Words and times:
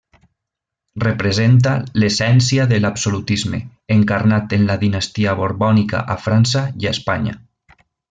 Representa 1.03 1.73
l'essència 2.03 2.65
de 2.73 2.79
l'absolutisme, 2.87 3.61
encarnat 3.99 4.59
en 4.59 4.67
la 4.73 4.81
dinastia 4.87 5.39
borbònica 5.45 6.05
a 6.17 6.21
França 6.27 6.69
i 6.85 6.91
a 6.91 6.99
Espanya. 6.99 7.41